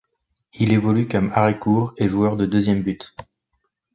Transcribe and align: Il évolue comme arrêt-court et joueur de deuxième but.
Il 0.55 0.73
évolue 0.73 1.07
comme 1.07 1.31
arrêt-court 1.35 1.93
et 1.95 2.07
joueur 2.07 2.35
de 2.35 2.47
deuxième 2.47 2.81
but. 2.81 3.13